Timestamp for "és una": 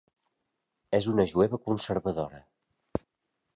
0.99-1.27